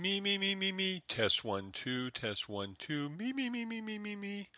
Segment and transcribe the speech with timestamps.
[0.00, 1.02] Me, me, me, me, me.
[1.08, 2.10] Test one, two.
[2.10, 3.10] Test one, two.
[3.10, 4.48] Me, me, me, me, me, me, me.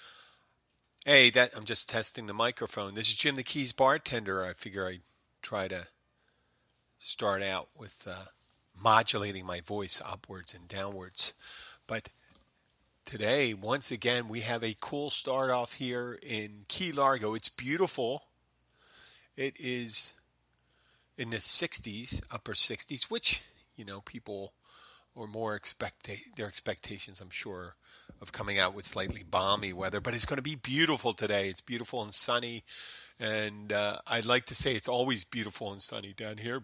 [1.04, 2.94] Hey, that I'm just testing the microphone.
[2.94, 4.44] This is Jim the Keys bartender.
[4.44, 5.00] I figure I'd
[5.42, 5.88] try to
[7.00, 8.26] start out with uh,
[8.80, 11.32] modulating my voice upwards and downwards.
[11.88, 12.10] But
[13.04, 17.34] today, once again, we have a cool start off here in Key Largo.
[17.34, 18.22] It's beautiful.
[19.36, 20.14] It is
[21.18, 23.42] in the 60s, upper 60s, which,
[23.74, 24.52] you know, people
[25.14, 27.76] or more expect their expectations, I'm sure,
[28.20, 30.00] of coming out with slightly balmy weather.
[30.00, 31.48] But it's going to be beautiful today.
[31.48, 32.64] It's beautiful and sunny,
[33.20, 36.62] and uh, I'd like to say it's always beautiful and sunny down here.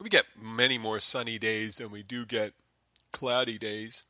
[0.00, 2.52] We get many more sunny days than we do get
[3.12, 4.04] cloudy days,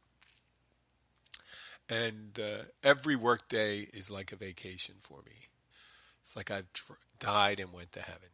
[1.89, 5.49] and uh, every work day is like a vacation for me.
[6.23, 8.29] It's like I've tr- died and went to heaven.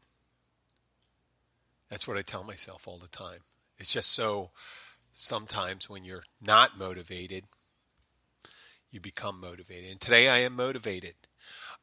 [1.88, 3.40] That's what I tell myself all the time.
[3.78, 4.50] It's just so
[5.16, 7.44] sometimes when you're not motivated,
[8.90, 9.92] you become motivated.
[9.92, 11.14] And today I am motivated.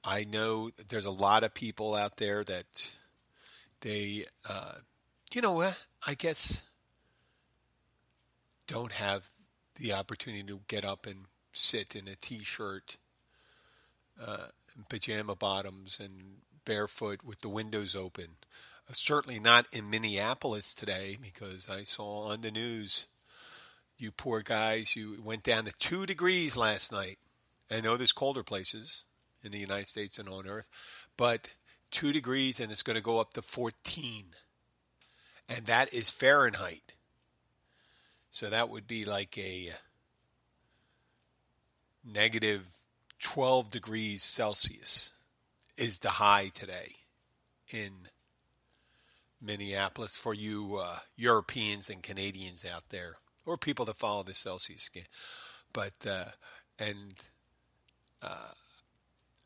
[0.03, 2.91] I know there's a lot of people out there that
[3.79, 4.73] they, uh,
[5.33, 5.77] you know, what?
[6.05, 6.61] I guess
[8.67, 9.29] don't have
[9.75, 12.97] the opportunity to get up and sit in a t-shirt,
[14.21, 14.47] uh,
[14.89, 18.25] pajama bottoms, and barefoot with the windows open.
[18.89, 23.07] Uh, certainly not in Minneapolis today because I saw on the news
[24.01, 27.19] you poor guys, you went down to two degrees last night.
[27.69, 29.05] I know there's colder places
[29.43, 30.67] in the United States and on Earth,
[31.17, 31.49] but
[31.91, 34.25] two degrees and it's going to go up to 14.
[35.47, 36.93] And that is Fahrenheit.
[38.31, 39.71] So that would be like a
[42.03, 42.77] negative
[43.19, 45.11] 12 degrees Celsius
[45.77, 46.95] is the high today
[47.71, 47.91] in
[49.39, 54.83] Minneapolis for you uh, Europeans and Canadians out there or people that follow the Celsius
[54.83, 55.03] scale.
[55.73, 56.31] But uh,
[56.79, 57.13] and
[58.21, 58.51] uh,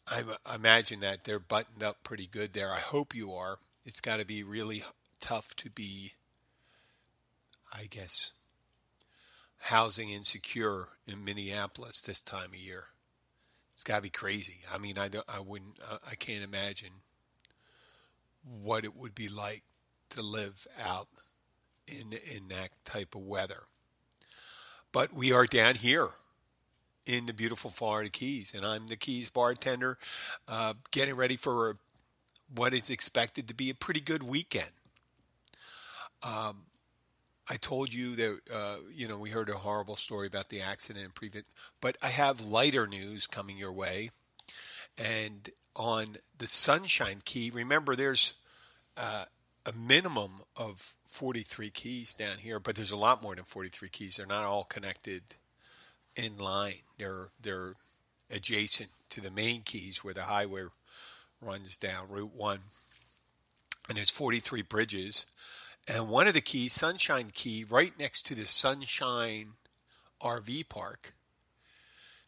[0.08, 0.24] I,
[0.54, 2.72] imagine that they're buttoned up pretty good there.
[2.72, 3.60] I hope you are.
[3.84, 4.84] It's got to be really
[5.20, 6.14] tough to be,
[7.74, 8.32] I guess,
[9.58, 12.86] housing insecure in Minneapolis this time of year.
[13.74, 14.60] It's got to be crazy.
[14.74, 15.80] I mean, I don't, I wouldn't,
[16.10, 17.02] I can't imagine
[18.44, 19.64] what it would be like
[20.12, 21.08] to live out
[21.88, 23.64] in in that type of weather.
[24.96, 26.08] But we are down here
[27.06, 29.98] in the beautiful Florida Keys, and I'm the Keys bartender,
[30.48, 31.76] uh, getting ready for
[32.56, 34.72] what is expected to be a pretty good weekend.
[36.24, 36.68] Um,
[37.50, 41.04] I told you that uh, you know we heard a horrible story about the accident
[41.04, 41.46] in Prevent,
[41.82, 44.12] but I have lighter news coming your way.
[44.98, 48.34] And on the Sunshine Key, remember there's
[48.96, 49.26] uh,
[49.66, 54.18] a minimum of 43 keys down here, but there's a lot more than 43 keys.
[54.18, 55.24] They're not all connected
[56.16, 56.84] in line.
[56.98, 57.74] They're they're
[58.32, 60.64] adjacent to the main keys where the highway
[61.42, 62.60] runs down Route 1.
[63.88, 65.28] And there's 43 bridges.
[65.88, 69.50] And one of the keys, Sunshine Key, right next to the Sunshine
[70.22, 71.14] RV park,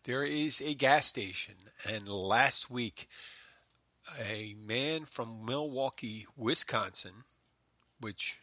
[0.03, 1.55] there is a gas station.
[1.89, 3.09] And last week,
[4.19, 7.23] a man from Milwaukee, Wisconsin,
[7.99, 8.39] which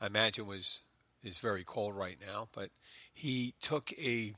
[0.00, 0.80] I imagine was
[1.22, 2.70] is very cold right now, but
[3.12, 4.34] he took a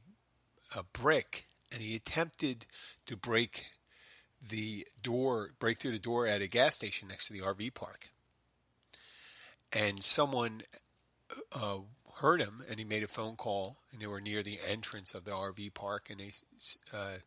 [0.75, 2.67] a brick and he attempted
[3.07, 3.67] to break
[4.47, 8.11] the door, break through the door at a gas station next to the RV park.
[9.73, 10.63] And someone
[11.53, 11.79] uh,
[12.17, 15.25] heard him, and he made a phone call, and they were near the entrance of
[15.25, 16.33] the RV park, and they
[16.93, 17.19] uh,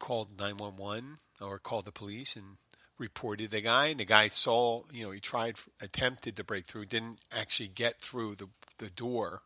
[0.00, 2.56] called 911 or called the police and
[2.98, 3.86] reported the guy.
[3.86, 8.00] And the guy saw, you know, he tried, attempted to break through, didn't actually get
[8.00, 8.48] through the,
[8.78, 9.42] the door.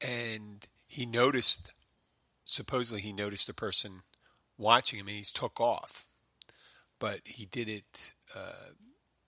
[0.00, 1.72] And he noticed,
[2.44, 4.02] supposedly, he noticed the person
[4.58, 6.06] watching him and he took off.
[6.98, 8.72] But he did it, uh,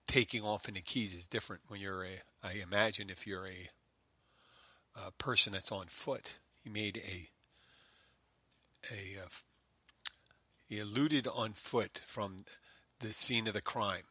[0.07, 3.69] taking off in the keys is different when you're a, I imagine if you're a,
[5.07, 6.39] a person that's on foot.
[6.63, 7.29] He made a,
[8.93, 9.29] a, a
[10.69, 12.45] he eluded on foot from
[12.99, 14.03] the scene of the crime,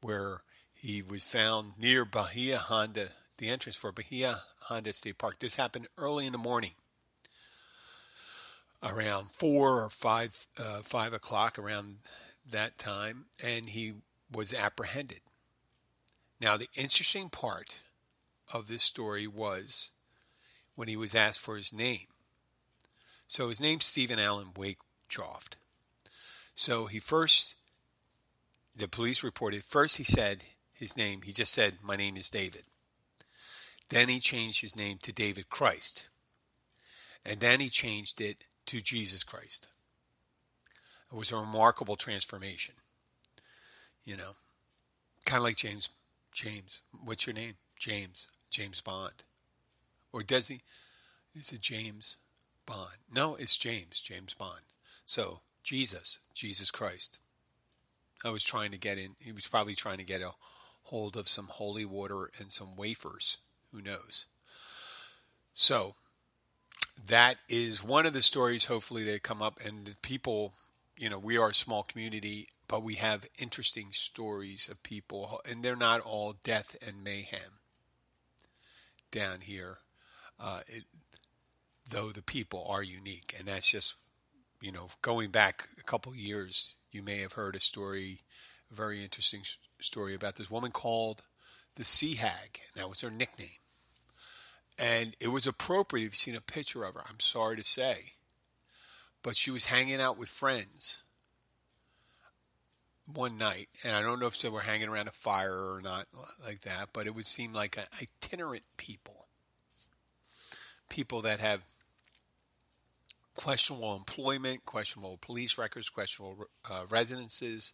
[0.00, 0.42] where
[0.72, 3.08] he was found near Bahia Honda,
[3.38, 5.38] the entrance for Bahia Honda State Park.
[5.38, 6.72] This happened early in the morning,
[8.82, 11.96] around four or five, uh, five o'clock, around
[12.50, 13.94] that time, and he
[14.30, 15.20] was apprehended.
[16.40, 17.78] Now, the interesting part
[18.52, 19.92] of this story was
[20.74, 22.06] when he was asked for his name.
[23.26, 25.56] So his name's Stephen Allen Wakechoft.
[26.54, 27.56] So he first,
[28.74, 32.62] the police reported, first he said his name, he just said, My name is David.
[33.88, 36.08] Then he changed his name to David Christ.
[37.24, 39.68] And then he changed it to Jesus Christ.
[41.12, 42.74] It was a remarkable transformation.
[44.04, 44.32] You know,
[45.24, 45.88] kind of like James.
[46.32, 47.54] James, what's your name?
[47.78, 48.28] James.
[48.50, 49.22] James Bond.
[50.12, 50.60] Or does he?
[51.34, 52.16] Is it James
[52.66, 52.98] Bond?
[53.12, 54.02] No, it's James.
[54.02, 54.62] James Bond.
[55.04, 57.18] So Jesus, Jesus Christ.
[58.24, 59.16] I was trying to get in.
[59.18, 60.32] He was probably trying to get a
[60.84, 63.38] hold of some holy water and some wafers.
[63.72, 64.26] Who knows?
[65.54, 65.94] So
[67.06, 68.66] that is one of the stories.
[68.66, 70.52] Hopefully, they come up and people.
[70.96, 75.64] You know, we are a small community, but we have interesting stories of people, and
[75.64, 77.58] they're not all death and mayhem
[79.10, 79.78] down here.
[80.38, 80.84] Uh, it,
[81.88, 83.96] though the people are unique, and that's just
[84.64, 86.76] you know going back a couple years.
[86.90, 88.20] You may have heard a story,
[88.72, 89.42] a very interesting
[89.80, 91.22] story about this woman called
[91.76, 93.60] the Sea Hag, and that was her nickname.
[94.78, 97.02] And it was appropriate if you've seen a picture of her.
[97.06, 98.12] I'm sorry to say.
[99.22, 101.02] But she was hanging out with friends
[103.12, 106.06] one night, and I don't know if they were hanging around a fire or not
[106.44, 109.28] like that, but it would seem like itinerant people.
[110.88, 111.62] People that have
[113.34, 117.72] questionable employment, questionable police records, questionable uh, residences,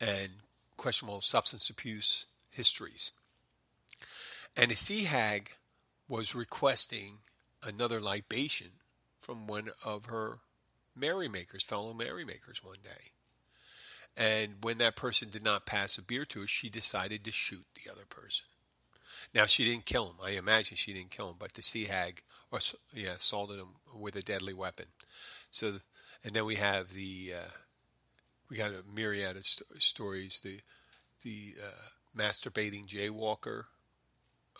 [0.00, 0.30] and
[0.76, 3.12] questionable substance abuse histories.
[4.56, 5.50] And the sea hag
[6.08, 7.18] was requesting
[7.62, 8.70] another libation
[9.18, 10.38] from one of her
[10.96, 13.10] merrymakers, fellow merrymakers, one day.
[14.16, 17.64] And when that person did not pass a beer to her, she decided to shoot
[17.74, 18.46] the other person.
[19.34, 20.16] Now she didn't kill him.
[20.24, 22.60] I imagine she didn't kill him, but the sea hag, or
[22.94, 24.86] yeah, assaulted him with a deadly weapon.
[25.50, 25.78] So,
[26.24, 27.50] and then we have the uh,
[28.50, 30.40] we got a myriad of st- stories.
[30.40, 30.60] The
[31.22, 33.64] the uh, masturbating jaywalker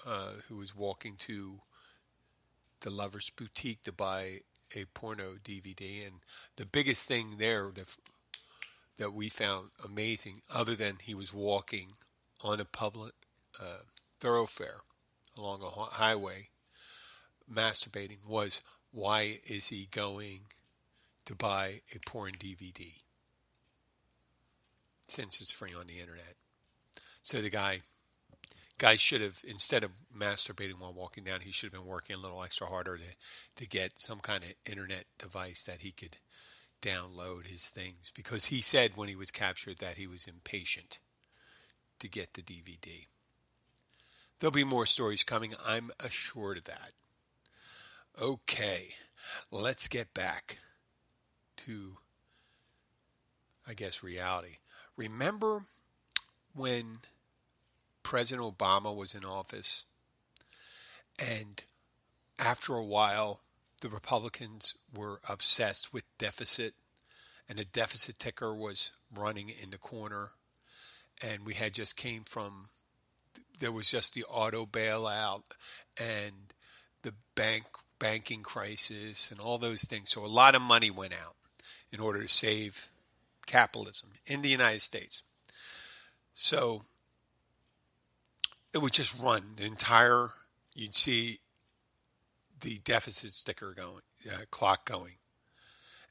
[0.06, 1.60] uh, who was walking to
[2.80, 4.38] the Lover's Boutique to buy
[4.76, 6.16] a porno DVD, and
[6.56, 7.96] the biggest thing there that
[8.98, 11.92] that we found amazing, other than he was walking
[12.42, 13.12] on a public
[13.60, 13.82] uh,
[14.20, 14.80] thoroughfare
[15.36, 16.48] along a highway,
[17.52, 20.40] masturbating, was why is he going
[21.24, 22.98] to buy a porn DVD
[25.06, 26.34] since it's free on the internet?
[27.22, 27.80] So the guy
[28.78, 32.18] guy should have instead of masturbating while walking down, he should have been working a
[32.18, 33.04] little extra harder to
[33.56, 36.16] to get some kind of internet device that he could
[36.80, 41.00] download his things because he said when he was captured that he was impatient
[41.98, 43.06] to get the DVD.
[44.38, 46.92] There'll be more stories coming, I'm assured of that.
[48.20, 48.88] Okay,
[49.52, 50.58] let's get back
[51.58, 51.98] to,
[53.64, 54.56] I guess, reality.
[54.96, 55.62] Remember
[56.52, 56.98] when
[58.02, 59.84] President Obama was in office,
[61.16, 61.62] and
[62.40, 63.38] after a while,
[63.82, 66.74] the Republicans were obsessed with deficit,
[67.48, 70.30] and the deficit ticker was running in the corner,
[71.22, 72.70] and we had just came from
[73.60, 75.44] there was just the auto bailout
[75.96, 76.52] and
[77.02, 77.64] the bank
[77.98, 80.10] banking crisis and all those things.
[80.10, 81.36] So a lot of money went out
[81.90, 82.88] in order to save
[83.46, 85.22] capitalism in the United States.
[86.34, 86.82] So
[88.72, 90.30] it would just run the entire.
[90.74, 91.38] You'd see
[92.60, 95.14] the deficit sticker going, uh, clock going,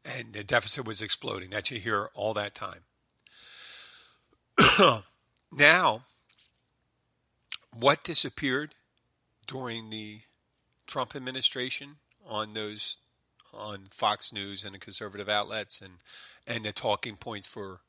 [0.04, 1.52] and the deficit was exploding.
[1.52, 2.82] That you hear all that time.
[5.52, 6.02] now,
[7.78, 8.74] what disappeared
[9.46, 10.22] during the
[10.88, 12.98] Trump administration on those
[13.54, 15.94] on Fox News and the conservative outlets and
[16.46, 17.82] and the talking points for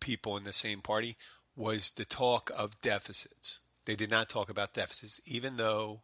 [0.00, 1.16] people in the same party
[1.56, 3.58] was the talk of deficits.
[3.84, 6.02] They did not talk about deficits, even though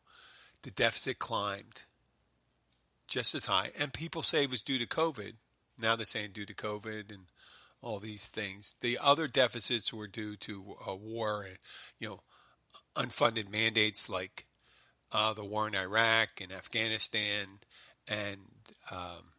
[0.63, 1.83] the deficit climbed
[3.07, 3.71] just as high.
[3.79, 5.35] And people say it was due to COVID.
[5.81, 7.27] Now they're saying due to COVID and
[7.83, 8.75] all these things.
[8.81, 11.59] The other deficits were due to a war and,
[11.99, 12.21] you know,
[12.97, 14.47] unfunded mandates like
[15.15, 17.47] uh, the war in Iraq and Afghanistan
[18.07, 18.41] and
[18.91, 19.33] um,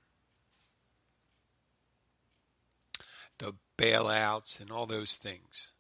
[3.38, 5.72] the bailouts and all those things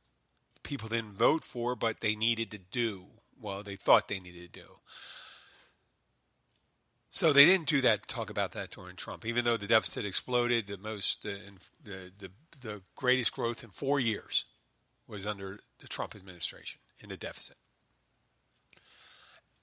[0.66, 3.06] people didn't vote for, but they needed to do.
[3.40, 4.68] Well, they thought they needed to do.
[7.10, 8.08] So they didn't do that.
[8.08, 10.68] Talk about that during Trump, even though the deficit exploded.
[10.68, 11.30] The most, uh,
[11.82, 14.46] the, the the greatest growth in four years
[15.08, 17.58] was under the Trump administration in the deficit.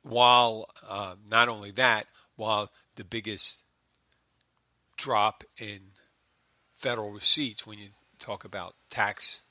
[0.02, 2.06] While uh, not only that,
[2.36, 3.62] while the biggest
[4.96, 5.78] drop in
[6.74, 9.42] federal receipts when you talk about tax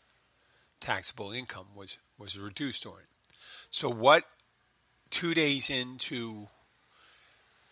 [0.79, 3.05] taxable income was was reduced during.
[3.69, 4.25] So what
[5.09, 6.47] two days into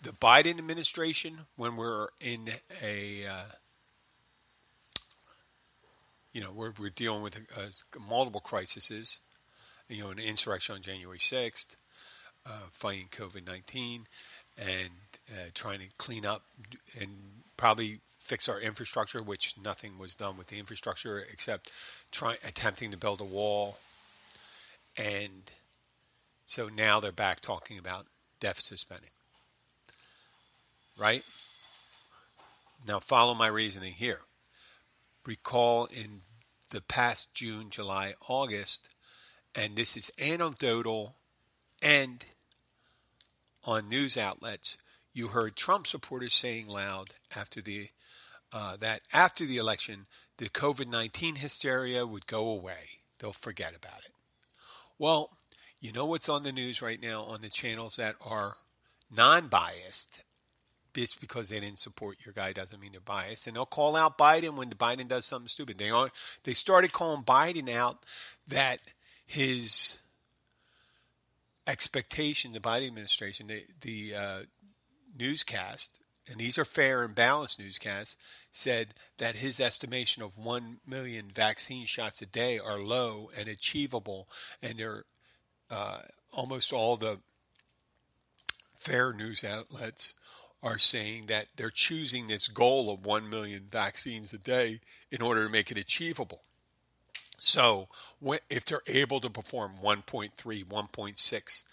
[0.01, 2.49] the Biden administration, when we're in
[2.81, 3.51] a, uh,
[6.31, 9.19] you know, we're, we're dealing with uh, multiple crises,
[9.89, 11.75] you know, an insurrection on January 6th,
[12.49, 14.07] uh, fighting COVID 19,
[14.57, 14.89] and
[15.31, 16.41] uh, trying to clean up
[16.99, 17.09] and
[17.57, 21.71] probably fix our infrastructure, which nothing was done with the infrastructure except
[22.11, 23.77] trying attempting to build a wall.
[24.97, 25.51] And
[26.45, 28.05] so now they're back talking about
[28.39, 29.09] deficit spending.
[30.97, 31.23] Right?
[32.87, 34.19] Now follow my reasoning here.
[35.25, 36.21] Recall in
[36.71, 38.89] the past June, July, August,
[39.55, 41.15] and this is anecdotal
[41.81, 42.25] and
[43.69, 44.77] on news outlets,
[45.13, 47.89] you heard Trump supporters saying loud after the
[48.51, 50.07] uh, that after the election,
[50.37, 53.01] the COVID 19 hysteria would go away.
[53.19, 54.11] They'll forget about it.
[54.97, 55.29] Well,
[55.79, 58.55] you know what's on the news right now on the channels that are
[59.15, 60.23] non biased?
[60.95, 63.45] Just because they didn't support your guy doesn't mean they're biased.
[63.45, 65.77] And they'll call out Biden when Biden does something stupid.
[65.77, 66.11] They aren't,
[66.43, 68.03] they started calling Biden out
[68.47, 68.79] that
[69.25, 69.99] his
[71.69, 74.39] expectation, the Biden administration, the, the uh,
[75.17, 75.99] newscast,
[76.29, 78.17] and these are fair and balanced newscasts,
[78.51, 84.27] said that his estimation of 1 million vaccine shots a day are low and achievable,
[84.61, 85.05] and they're
[85.69, 85.99] uh,
[86.33, 87.19] almost all the
[88.75, 90.15] fair news outlets
[90.63, 94.79] are saying that they're choosing this goal of 1 million vaccines a day
[95.11, 96.41] in order to make it achievable.
[97.39, 97.87] So,
[98.49, 100.31] if they're able to perform 1.3,
[100.65, 101.63] 1.6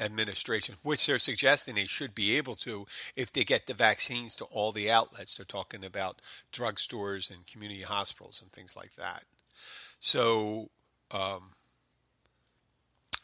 [0.00, 4.44] administration, which they're suggesting they should be able to if they get the vaccines to
[4.46, 5.36] all the outlets.
[5.36, 6.20] They're talking about
[6.52, 9.24] drugstores and community hospitals and things like that.
[9.98, 10.70] So
[11.10, 11.52] um,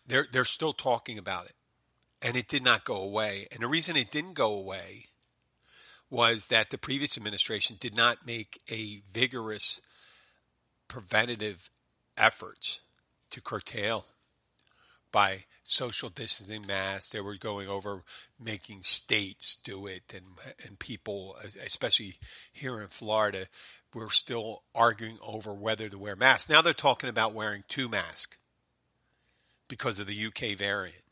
[0.07, 1.55] they're they're still talking about it,
[2.21, 3.47] and it did not go away.
[3.53, 5.07] And the reason it didn't go away
[6.11, 9.81] was that the previous administration did not make a vigorous
[10.87, 11.71] preventative
[12.17, 12.81] efforts
[13.31, 14.07] to curtail
[15.13, 17.11] by social distancing masks.
[17.11, 18.03] They were going over
[18.43, 20.25] making states do it, and
[20.67, 22.17] and people, especially
[22.53, 23.47] here in Florida,
[23.95, 26.51] were still arguing over whether to wear masks.
[26.51, 28.37] Now they're talking about wearing two masks
[29.69, 31.03] because of the UK variant.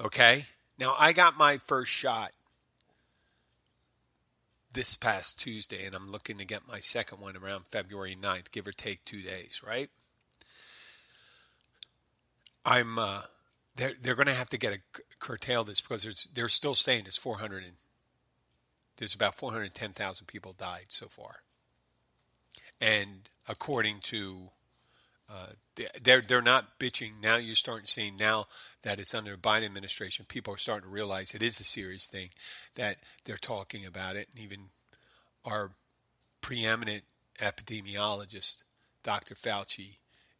[0.00, 0.46] Okay,
[0.78, 2.32] now I got my first shot
[4.72, 8.66] this past Tuesday, and I'm looking to get my second one around February 9th, give
[8.66, 9.90] or take two days, right?
[12.64, 13.22] I'm uh,
[13.76, 17.04] they're they're going to have to get a curtail this because there's they're still saying
[17.06, 17.72] it's 400 and
[18.96, 21.42] there's about 410,000 people died so far,
[22.80, 24.50] and according to
[25.32, 25.46] uh,
[26.02, 27.36] they're they're not bitching now.
[27.36, 28.46] You're starting seeing now
[28.82, 30.26] that it's under the Biden administration.
[30.28, 32.28] People are starting to realize it is a serious thing
[32.74, 34.68] that they're talking about it, and even
[35.44, 35.70] our
[36.42, 37.04] preeminent
[37.38, 38.62] epidemiologist,
[39.02, 39.34] Dr.
[39.34, 39.96] Fauci,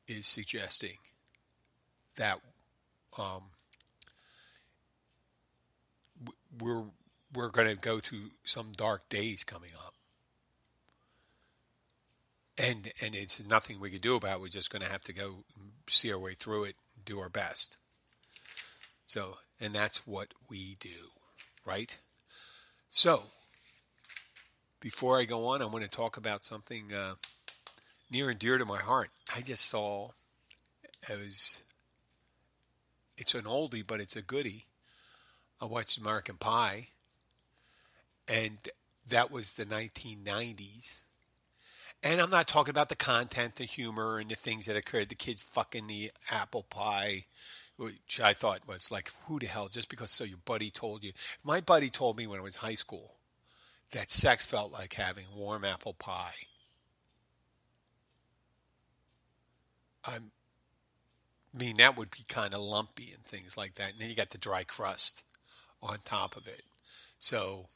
[0.06, 0.98] is suggesting
[2.16, 2.40] that
[3.18, 3.42] um,
[6.60, 6.84] we're
[7.34, 9.94] we're going to go through some dark days coming up,
[12.58, 14.36] and and it's nothing we could do about.
[14.36, 14.40] it.
[14.40, 15.44] We're just going to have to go
[15.88, 17.76] see our way through it, do our best.
[19.06, 21.10] So, and that's what we do,
[21.66, 21.98] right?
[22.90, 23.24] So,
[24.80, 27.14] before I go on, I want to talk about something uh,
[28.10, 29.10] near and dear to my heart.
[29.34, 30.10] I just saw.
[31.10, 31.62] I was
[33.16, 34.66] it's an oldie, but it's a goodie.
[35.60, 36.88] I watched American Pie,
[38.26, 38.58] and
[39.08, 41.01] that was the 1990s.
[42.02, 45.08] And I'm not talking about the content, the humor, and the things that occurred.
[45.08, 47.26] The kids fucking the apple pie,
[47.76, 49.68] which I thought was like, who the hell?
[49.68, 51.12] Just because so your buddy told you.
[51.44, 53.14] My buddy told me when I was high school
[53.92, 56.34] that sex felt like having warm apple pie.
[60.04, 60.32] I'm
[61.54, 63.92] I mean, that would be kind of lumpy and things like that.
[63.92, 65.22] And then you got the dry crust
[65.82, 66.62] on top of it.
[67.18, 67.66] So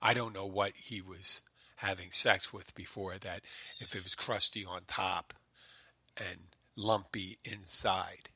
[0.00, 1.40] I don't know what he was
[1.82, 3.40] having sex with before that,
[3.78, 5.34] if it was crusty on top
[6.16, 6.38] and
[6.76, 8.30] lumpy inside.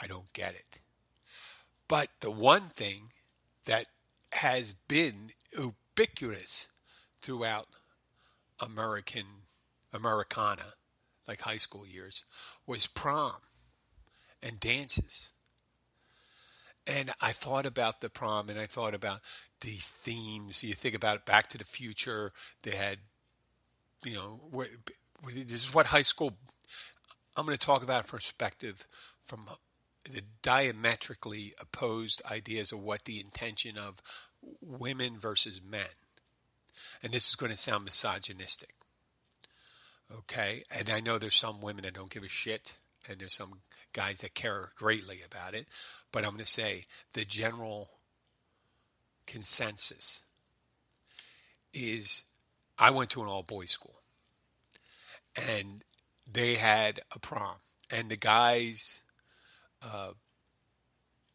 [0.00, 0.80] I don't get it.
[1.88, 3.10] But the one thing
[3.64, 3.86] that
[4.32, 6.68] has been ubiquitous
[7.20, 7.66] throughout
[8.62, 9.24] American
[9.92, 10.74] Americana,
[11.26, 12.24] like high school years,
[12.66, 13.40] was prom
[14.42, 15.30] and dances.
[16.86, 19.20] And I thought about the prom and I thought about
[19.60, 20.62] these themes.
[20.62, 22.98] You think about Back to the Future, they had,
[24.04, 24.40] you know,
[25.24, 26.36] this is what high school,
[27.36, 28.86] I'm going to talk about perspective
[29.24, 29.46] from
[30.04, 34.00] the diametrically opposed ideas of what the intention of
[34.60, 35.82] women versus men.
[37.02, 38.74] And this is going to sound misogynistic.
[40.16, 40.62] Okay?
[40.76, 42.74] And I know there's some women that don't give a shit,
[43.08, 43.60] and there's some
[43.92, 45.66] guys that care greatly about it.
[46.12, 47.90] But I'm going to say the general
[49.28, 50.22] consensus
[51.74, 52.24] is
[52.78, 54.00] I went to an all boys school
[55.36, 55.82] and
[56.30, 57.56] they had a prom
[57.90, 59.02] and the guys
[59.82, 60.12] uh,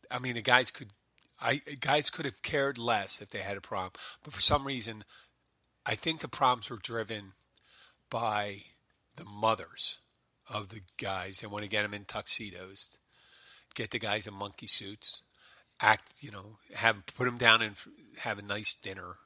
[0.09, 0.89] I mean the guys could
[1.39, 3.91] I guys could have cared less if they had a prom
[4.23, 5.03] but for some reason
[5.85, 7.33] I think the proms were driven
[8.09, 8.57] by
[9.17, 9.99] the mothers
[10.51, 11.39] of the guys.
[11.39, 12.97] They want to get them in tuxedos
[13.75, 15.23] get the guys in monkey suits
[15.83, 17.75] act you know have put them down and
[18.23, 19.17] have a nice dinner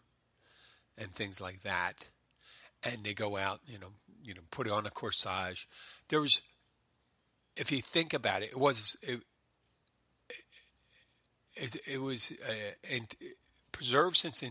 [0.98, 2.10] and things like that.
[2.84, 5.66] And they go out you know you know put on a corsage.
[6.10, 6.42] There was
[7.56, 9.22] if you think about it, it was it,
[11.56, 12.98] it, it was uh,
[13.72, 14.44] preserved since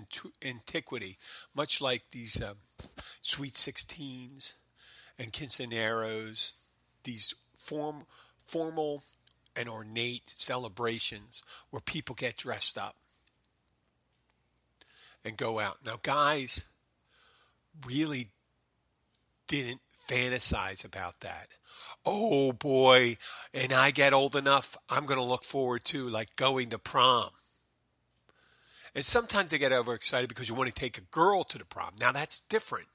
[0.44, 1.18] antiquity,
[1.54, 2.56] much like these um,
[3.22, 4.56] sweet sixteens
[5.18, 6.52] and quinceaneros,
[7.04, 8.06] these form
[8.44, 9.02] formal
[9.56, 12.96] and ornate celebrations where people get dressed up
[15.24, 15.78] and go out.
[15.84, 16.64] Now, guys
[17.86, 18.28] really
[19.48, 21.48] didn't fantasize about that
[22.06, 23.18] oh boy,
[23.52, 27.30] and I get old enough, I'm going to look forward to like going to prom.
[28.94, 31.90] And sometimes they get overexcited because you want to take a girl to the prom.
[32.00, 32.86] Now that's different.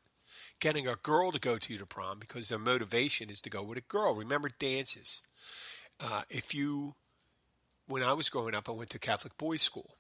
[0.59, 3.77] Getting a girl to go to the prom because their motivation is to go with
[3.77, 4.15] a girl.
[4.15, 5.21] Remember dances.
[6.03, 6.95] Uh, if you,
[7.87, 9.91] when I was growing up, I went to Catholic boys' school.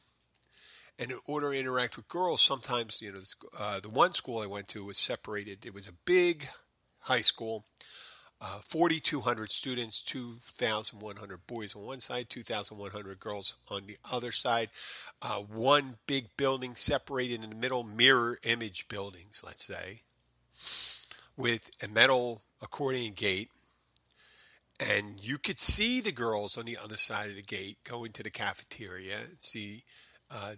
[0.99, 3.19] And in order to interact with girls, sometimes, you know,
[3.57, 5.65] uh, the one school I went to was separated.
[5.65, 6.47] It was a big
[6.99, 7.65] high school
[8.41, 14.69] uh, 4,200 students, 2,100 boys on one side, 2,100 girls on the other side.
[15.21, 20.01] Uh, one big building separated in the middle, mirror image buildings, let's say,
[21.37, 23.51] with a metal accordion gate.
[24.89, 28.23] And you could see the girls on the other side of the gate go into
[28.23, 29.83] the cafeteria and see,
[30.31, 30.55] uh,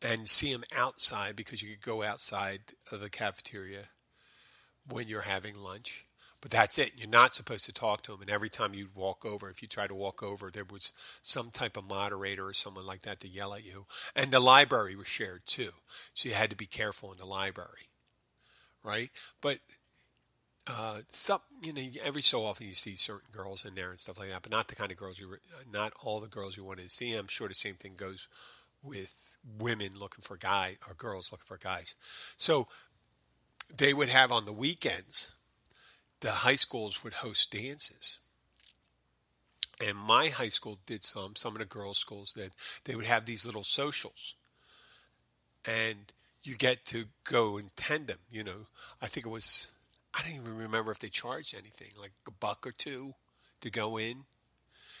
[0.00, 2.60] and see them outside because you could go outside
[2.92, 3.88] of the cafeteria
[4.88, 6.06] when you're having lunch.
[6.40, 6.92] But that's it.
[6.96, 8.20] You're not supposed to talk to them.
[8.20, 11.50] And every time you'd walk over, if you try to walk over, there was some
[11.50, 13.86] type of moderator or someone like that to yell at you.
[14.14, 15.70] And the library was shared too.
[16.14, 17.88] So you had to be careful in the library.
[18.84, 19.10] Right?
[19.40, 19.58] But
[20.66, 24.18] uh, some, you know, every so often you see certain girls in there and stuff
[24.18, 25.36] like that, but not the kind of girls you,
[25.72, 27.14] not all the girls you wanted to see.
[27.14, 28.26] I'm sure the same thing goes
[28.82, 31.94] with women looking for guys or girls looking for guys.
[32.36, 32.68] So
[33.74, 35.32] they would have on the weekends,
[36.20, 38.18] the high schools would host dances.
[39.84, 42.52] And my high school did some, some of the girls' schools did.
[42.84, 44.34] They would have these little socials.
[45.66, 48.18] And you get to go and attend them.
[48.30, 48.66] You know,
[49.02, 49.68] I think it was,
[50.16, 53.14] I don't even remember if they charged anything, like a buck or two
[53.60, 54.24] to go in.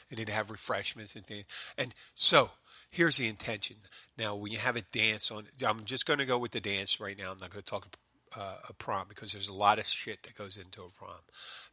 [0.08, 1.46] And they'd have refreshments and things.
[1.76, 2.50] And so
[2.90, 3.76] here's the intention.
[4.16, 7.00] Now, when you have a dance on, I'm just going to go with the dance
[7.00, 7.32] right now.
[7.32, 7.96] I'm not going to talk
[8.38, 11.20] uh, a prom because there's a lot of shit that goes into a prom.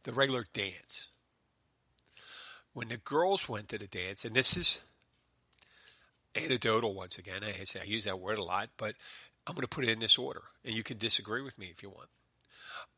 [0.02, 1.10] The regular dance.
[2.72, 4.80] When the girls went to the dance, and this is
[6.34, 8.94] anecdotal once again, I say I use that word a lot, but
[9.46, 11.84] I'm going to put it in this order, and you can disagree with me if
[11.84, 12.08] you want.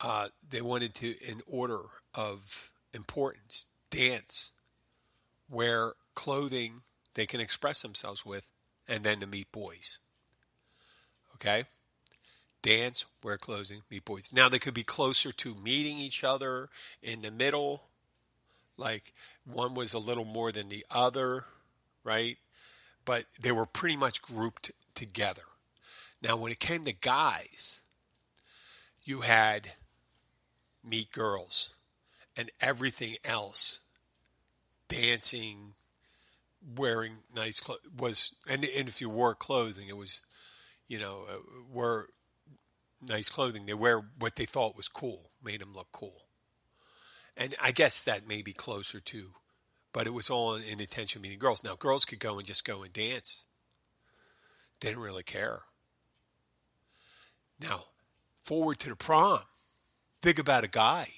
[0.00, 1.80] Uh, they wanted to, in order
[2.14, 4.50] of importance, dance,
[5.48, 6.82] wear clothing
[7.14, 8.50] they can express themselves with,
[8.86, 9.98] and then to meet boys.
[11.36, 11.64] Okay?
[12.66, 14.32] dance, wear clothing, meet boys.
[14.32, 16.68] Now they could be closer to meeting each other
[17.00, 17.84] in the middle,
[18.76, 21.44] like one was a little more than the other,
[22.02, 22.38] right?
[23.04, 25.42] But they were pretty much grouped together.
[26.20, 27.82] Now, when it came to guys,
[29.04, 29.70] you had
[30.86, 31.74] meet girls
[32.36, 33.80] and everything else
[34.88, 35.74] dancing
[36.76, 40.22] wearing nice clothes was and, and if you wore clothing it was
[40.88, 41.38] you know uh,
[41.72, 42.08] were
[43.02, 43.66] nice clothing.
[43.66, 46.22] They wear what they thought was cool, made them look cool.
[47.36, 49.30] And I guess that may be closer to,
[49.92, 51.62] but it was all in attention meeting girls.
[51.62, 53.44] Now, girls could go and just go and dance.
[54.80, 55.60] Didn't really care.
[57.60, 57.84] Now,
[58.42, 59.40] forward to the prom.
[60.22, 61.08] Think about a guy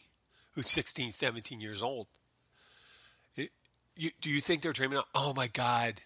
[0.52, 2.08] who's 16, 17 years old.
[3.36, 3.50] It,
[3.96, 6.00] you, do you think they're dreaming, oh my God,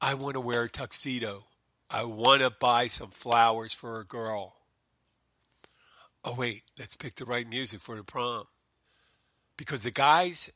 [0.00, 1.44] I want to wear a tuxedo.
[1.90, 4.58] I want to buy some flowers for a girl
[6.24, 8.44] oh wait, let's pick the right music for the prom.
[9.56, 10.52] Because the guys,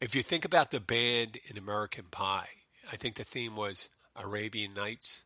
[0.00, 2.48] if you think about the band in American Pie,
[2.90, 5.24] I think the theme was Arabian Nights.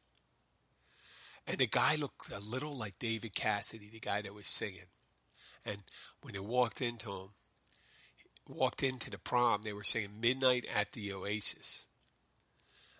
[1.46, 4.90] And the guy looked a little like David Cassidy, the guy that was singing.
[5.64, 5.78] And
[6.22, 7.28] when they walked into him,
[8.48, 11.86] walked into the prom, they were singing Midnight at the Oasis.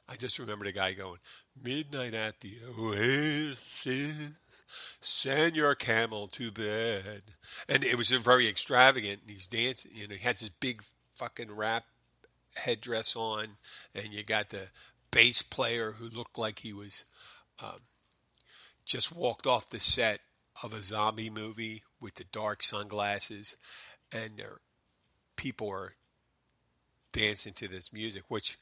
[0.08, 1.18] I just remember the guy going,
[1.62, 4.36] Midnight at the Oasis,
[5.00, 7.22] send your camel to bed.
[7.68, 9.22] And it was very extravagant.
[9.22, 10.82] And he's dancing, you know, he has this big
[11.14, 11.84] fucking wrap
[12.56, 13.56] headdress on,
[13.94, 14.68] and you got the
[15.10, 17.04] bass player who looked like he was
[17.62, 17.80] um,
[18.84, 20.20] just walked off the set
[20.62, 23.56] of a zombie movie with the dark sunglasses,
[24.12, 24.58] and there
[25.36, 25.94] people are
[27.12, 28.58] dancing to this music, which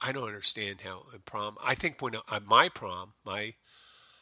[0.00, 1.56] I don't understand how in prom.
[1.62, 3.54] I think when uh, my prom, my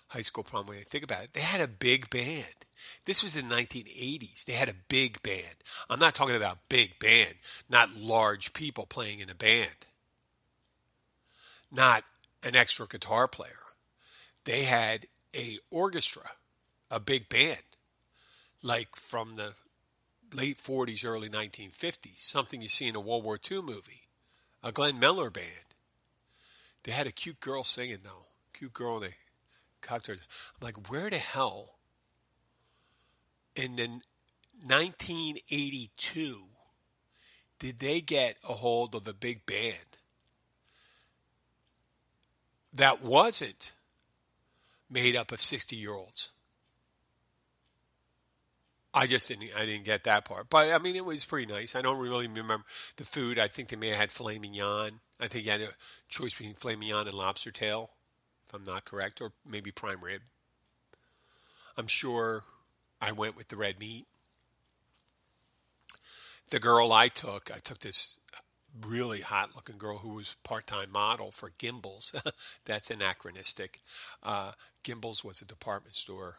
[0.08, 2.66] high school prom, when I think about it, they had a big band.
[3.04, 4.44] This was in 1980s.
[4.44, 5.56] They had a big band.
[5.88, 7.34] I'm not talking about big band,
[7.68, 9.86] not large people playing in a band,
[11.70, 12.04] not
[12.42, 13.50] an extra guitar player.
[14.44, 16.30] They had a orchestra,
[16.90, 17.62] a big band,
[18.62, 19.54] like from the
[20.34, 24.08] late 40s, early 1950s, something you see in a World War II movie,
[24.62, 25.46] a Glenn Miller band.
[26.82, 29.00] They had a cute girl singing though, cute girl.
[29.00, 29.14] They
[29.80, 30.20] cocktails.
[30.60, 31.74] I'm like, where the hell?
[33.54, 36.38] In the 1982,
[37.58, 39.98] did they get a hold of a big band
[42.72, 43.72] that wasn't
[44.90, 46.32] made up of 60 year olds?
[48.96, 49.50] I just didn't.
[49.54, 51.76] I didn't get that part, but I mean, it was pretty nice.
[51.76, 52.64] I don't really remember
[52.96, 53.38] the food.
[53.38, 55.00] I think they may have had filet mignon.
[55.20, 55.68] I think you had a
[56.08, 57.90] choice between filet mignon and lobster tail,
[58.46, 60.22] if I'm not correct, or maybe prime rib.
[61.76, 62.44] I'm sure
[62.98, 64.06] I went with the red meat.
[66.48, 68.18] The girl I took, I took this
[68.80, 72.18] really hot looking girl who was part time model for Gimbels.
[72.64, 73.80] That's anachronistic.
[74.22, 76.36] Uh, Gimbels was a department store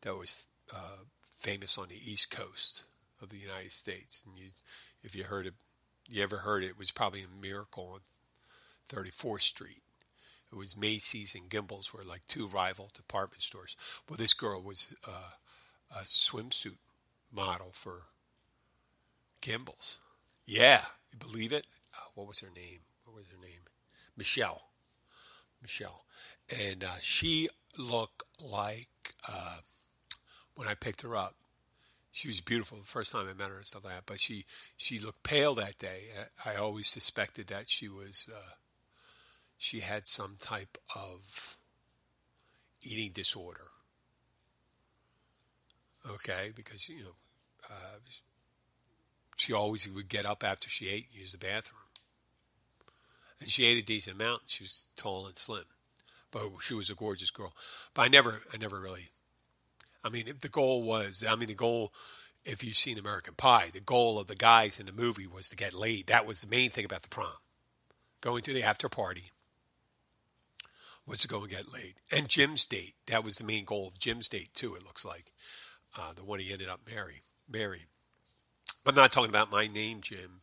[0.00, 1.04] that was uh,
[1.40, 2.84] famous on the East Coast
[3.20, 4.24] of the United States.
[4.26, 4.50] And you,
[5.02, 5.54] if you heard it,
[6.08, 8.00] you ever heard it, it was probably a miracle on
[8.90, 9.82] 34th Street.
[10.52, 13.76] It was Macy's and Gimbels were like two rival department stores.
[14.08, 15.32] Well, this girl was uh,
[15.92, 16.76] a swimsuit
[17.32, 18.02] model for
[19.40, 19.98] Gimbels.
[20.44, 21.66] Yeah, you believe it?
[21.94, 22.80] Uh, what was her name?
[23.04, 23.60] What was her name?
[24.16, 24.62] Michelle.
[25.62, 26.04] Michelle.
[26.68, 27.48] And uh, she
[27.78, 28.88] looked like
[29.28, 29.58] uh,
[30.54, 31.34] when I picked her up.
[32.12, 34.06] She was beautiful the first time I met her and stuff like that.
[34.06, 34.44] But she
[34.76, 36.06] she looked pale that day.
[36.44, 38.54] I always suspected that she was uh,
[39.56, 41.56] she had some type of
[42.82, 43.68] eating disorder.
[46.10, 47.14] Okay, because you know
[47.70, 47.98] uh,
[49.36, 51.80] she always would get up after she ate and use the bathroom.
[53.40, 54.42] And she ate a decent amount.
[54.48, 55.64] She was tall and slim,
[56.30, 57.54] but she was a gorgeous girl.
[57.94, 59.10] But I never, I never really
[60.02, 61.92] I mean, if the goal was, I mean, the goal,
[62.44, 65.56] if you've seen American Pie, the goal of the guys in the movie was to
[65.56, 66.06] get laid.
[66.06, 67.28] That was the main thing about the prom.
[68.20, 69.30] Going to the after party
[71.06, 71.94] was to go and get laid.
[72.12, 75.32] And Jim's date, that was the main goal of Jim's date, too, it looks like.
[75.98, 77.86] Uh, the one he ended up marry, marrying.
[78.86, 80.42] I'm not talking about my name, Jim,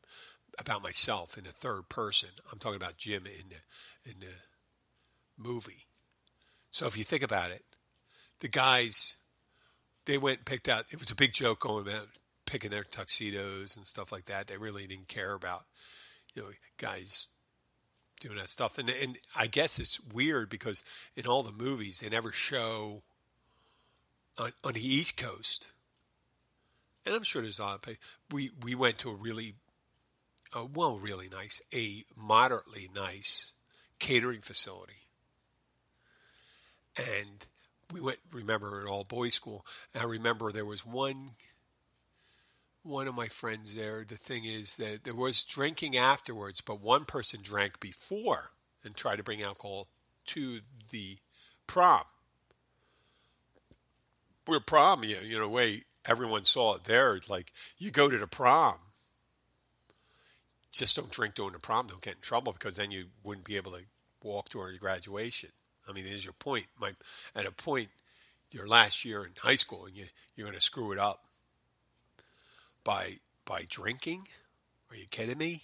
[0.59, 2.29] about myself in the third person.
[2.51, 4.33] I'm talking about Jim in the, in the
[5.37, 5.87] movie.
[6.69, 7.63] So if you think about it,
[8.39, 9.17] the guys
[10.07, 10.85] they went and picked out.
[10.89, 12.07] It was a big joke going about
[12.45, 14.47] picking their tuxedos and stuff like that.
[14.47, 15.65] They really didn't care about
[16.33, 17.27] you know guys
[18.19, 18.77] doing that stuff.
[18.79, 20.83] And and I guess it's weird because
[21.15, 23.03] in all the movies they never show
[24.39, 25.67] on, on the East Coast.
[27.05, 27.97] And I'm sure there's a lot of
[28.31, 29.55] we we went to a really
[30.55, 33.51] uh, well really nice a moderately nice
[33.99, 35.07] catering facility
[36.97, 37.47] and
[37.91, 39.65] we went remember an all boys school.
[39.93, 41.31] And i remember there was one
[42.83, 44.05] one of my friends there.
[44.07, 48.51] The thing is that there was drinking afterwards but one person drank before
[48.83, 49.87] and tried to bring alcohol
[50.27, 50.59] to
[50.91, 51.17] the
[51.65, 52.03] prom.
[54.45, 58.27] We're prom you, you know way everyone saw it there like you go to the
[58.27, 58.77] prom.
[60.71, 63.55] Just don't drink during the prom don't get in trouble because then you wouldn't be
[63.55, 63.83] able to
[64.21, 65.49] walk during graduation
[65.89, 66.65] I mean, there's your point.
[66.79, 66.91] My,
[67.35, 67.89] at a point,
[68.51, 71.23] your last year in high school, and you, you're going to screw it up
[72.83, 74.27] by by drinking.
[74.89, 75.63] Are you kidding me?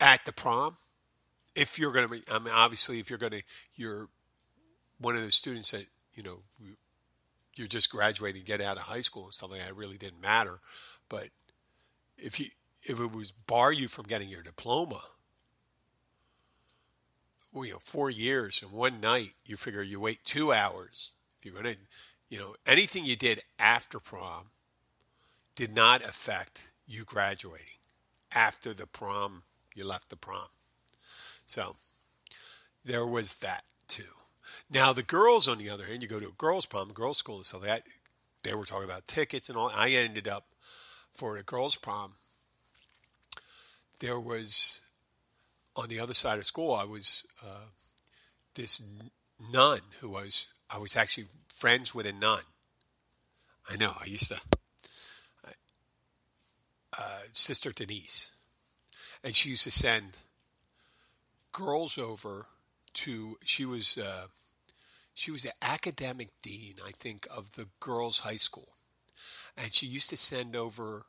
[0.00, 0.76] At the prom,
[1.54, 3.42] if you're going to be, I mean, obviously, if you're going to,
[3.74, 4.08] you're
[4.98, 6.40] one of the students that you know
[7.54, 9.70] you're just graduating, get out of high school and stuff like that.
[9.70, 10.60] It really didn't matter,
[11.08, 11.28] but
[12.16, 12.46] if you
[12.82, 15.00] if it was bar you from getting your diploma,
[17.54, 21.12] you know, four years and one night, you figure you wait two hours.
[21.38, 21.80] If you're going to,
[22.28, 24.50] you know, anything you did after prom
[25.54, 27.66] did not affect you graduating.
[28.32, 29.42] After the prom,
[29.74, 30.48] you left the prom.
[31.46, 31.74] So
[32.84, 34.04] there was that too.
[34.70, 37.36] Now the girls, on the other hand, you go to a girls' prom, girls' school,
[37.38, 37.82] and so that
[38.44, 39.72] they were talking about tickets and all.
[39.74, 40.46] I ended up
[41.12, 42.14] for a girls' prom.
[44.00, 44.80] There was
[45.76, 46.74] on the other side of school.
[46.74, 47.68] I was uh,
[48.54, 48.82] this
[49.52, 52.42] nun who was I was actually friends with a nun.
[53.68, 53.92] I know.
[54.00, 54.40] I used to.
[56.98, 58.32] Uh, Sister Denise,
[59.22, 60.18] and she used to send
[61.52, 62.46] girls over
[62.94, 63.38] to.
[63.44, 64.26] She was uh,
[65.14, 68.74] she was the academic dean, I think, of the girls' high school,
[69.56, 71.06] and she used to send over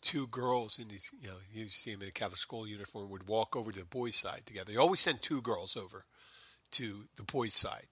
[0.00, 1.10] two girls in these.
[1.20, 3.84] You know, you see them in a Catholic school uniform would walk over to the
[3.84, 4.72] boys' side together.
[4.72, 6.04] They always send two girls over
[6.72, 7.86] to the boys' side.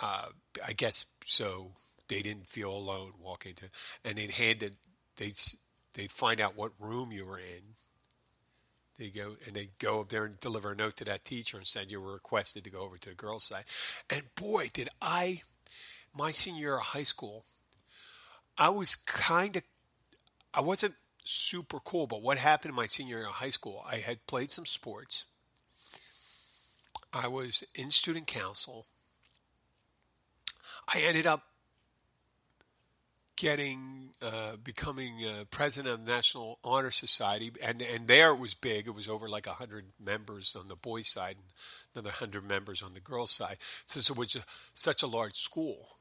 [0.00, 0.28] Uh,
[0.66, 1.72] I guess so
[2.08, 3.70] they didn't feel alone walking to,
[4.04, 4.74] and they'd hand it.
[5.16, 5.34] They'd
[5.94, 7.74] they'd find out what room you were in
[8.98, 11.66] they go and they go up there and deliver a note to that teacher and
[11.66, 13.64] said you were requested to go over to the girls' side.
[14.10, 15.42] And boy, did I,
[16.14, 17.44] my senior year of high school,
[18.58, 19.62] I was kind of,
[20.58, 23.98] I wasn't super cool, but what happened in my senior year of high school, I
[23.98, 25.26] had played some sports.
[27.12, 28.86] I was in student council.
[30.92, 31.44] I ended up
[33.36, 38.54] getting uh, becoming uh, president of the National Honor Society, and and there it was
[38.54, 38.88] big.
[38.88, 41.46] It was over like hundred members on the boys' side, and
[41.94, 43.58] another hundred members on the girls' side.
[43.84, 44.40] So it was a,
[44.74, 45.98] such a large school,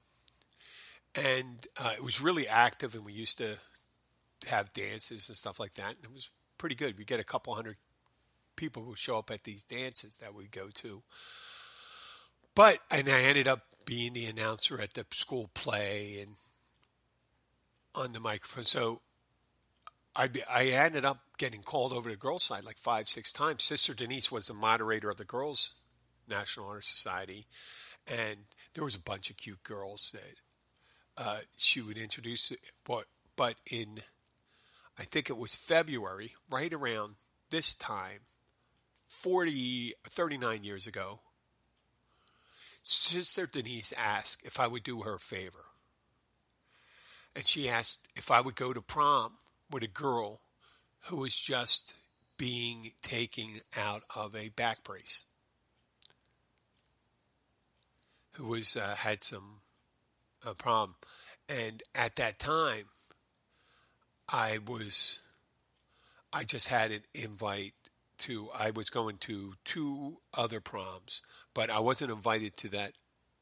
[1.13, 2.95] and uh, it was really active.
[2.95, 3.59] And we used to
[4.49, 6.97] have dances and stuff like that, and it was pretty good.
[6.97, 7.77] We get a couple hundred
[8.55, 11.03] people who show up at these dances that we go to.
[12.55, 16.35] But and I ended up being the announcer at the school play and
[17.95, 18.65] on the microphone.
[18.65, 19.01] So
[20.15, 23.63] I, I ended up getting called over to the girls' side like five, six times.
[23.63, 25.75] Sister Denise was the moderator of the Girls
[26.27, 27.45] National Honor Society,
[28.07, 28.37] and
[28.73, 32.51] there was a bunch of cute girls that uh, she would introduce.
[32.83, 33.99] But but in
[34.99, 37.15] I think it was February, right around
[37.49, 38.21] this time,
[39.07, 41.19] 40, 39 years ago,
[42.81, 45.65] Sister Denise asked if I would do her a favor.
[47.35, 49.33] And she asked if I would go to prom
[49.69, 50.41] with a girl
[51.05, 51.93] who was just
[52.37, 55.25] being taken out of a back brace,
[58.33, 59.61] who was uh, had some
[60.45, 60.95] uh, problem,
[61.49, 62.85] and at that time,
[64.29, 65.19] I was,
[66.33, 67.73] I just had an invite
[68.19, 68.49] to.
[68.53, 71.21] I was going to two other proms,
[71.53, 72.93] but I wasn't invited to that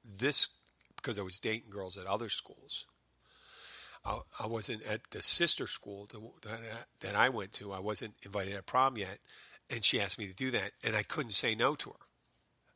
[0.04, 0.50] this
[0.96, 2.86] because I was dating girls at other schools.
[4.06, 6.08] I, I wasn't at the sister school
[6.44, 7.74] that, that I went to.
[7.74, 9.18] I wasn't invited at prom yet,
[9.72, 12.06] and she asked me to do that, and I couldn't say no to her.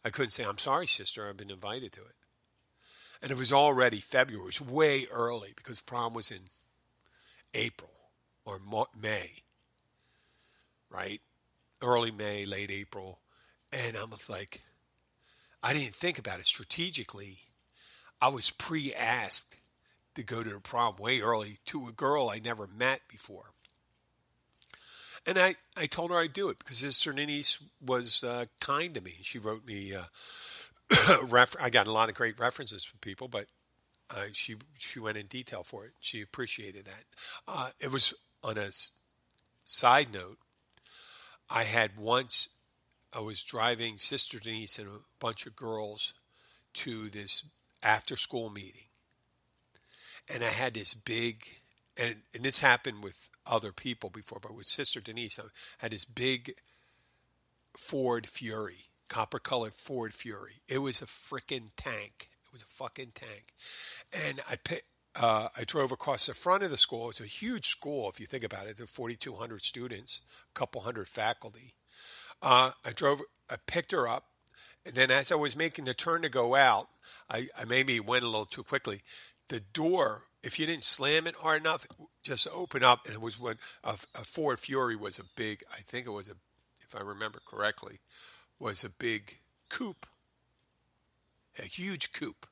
[0.03, 2.15] I couldn't say, "I'm sorry, sister, I've been invited to it."
[3.21, 4.49] And it was already February.
[4.49, 6.43] It was way early because prom was in
[7.53, 7.98] April
[8.49, 8.59] or
[8.99, 9.29] May,
[10.89, 11.21] right?
[11.81, 13.19] Early May, late April,
[13.71, 14.61] and I was like,
[15.61, 17.39] I didn't think about it strategically.
[18.21, 19.57] I was pre-asked
[20.15, 23.51] to go to the prom way early to a girl I never met before.
[25.25, 29.01] And I, I told her I'd do it because Sister Denise was uh, kind to
[29.01, 29.15] me.
[29.21, 30.05] She wrote me, uh,
[31.61, 33.45] I got a lot of great references from people, but
[34.09, 35.91] uh, she she went in detail for it.
[35.99, 37.03] She appreciated that.
[37.47, 38.69] Uh, it was on a
[39.65, 40.37] side note.
[41.49, 42.49] I had once
[43.13, 46.13] I was driving Sister Denise and a bunch of girls
[46.75, 47.43] to this
[47.81, 48.89] after school meeting,
[50.31, 51.43] and I had this big,
[51.97, 55.43] and, and this happened with other people before, but with Sister Denise, I
[55.79, 56.53] had this big
[57.75, 60.61] Ford Fury, copper colored Ford Fury.
[60.67, 62.29] It was a freaking tank.
[62.45, 63.53] It was a fucking tank.
[64.13, 67.09] And I picked, uh, I drove across the front of the school.
[67.09, 68.77] It's a huge school if you think about it.
[68.77, 71.73] There are 4,200 students, a couple hundred faculty.
[72.41, 74.25] Uh, I drove, I picked her up,
[74.85, 76.87] and then as I was making the turn to go out,
[77.29, 79.01] I, I maybe went a little too quickly
[79.49, 81.85] the door, if you didn't slam it hard enough,
[82.23, 83.05] just opened up.
[83.05, 86.29] And it was what a, a Ford Fury was a big, I think it was
[86.29, 86.35] a,
[86.81, 87.99] if I remember correctly,
[88.59, 90.05] was a big coupe,
[91.57, 92.45] a huge coupe.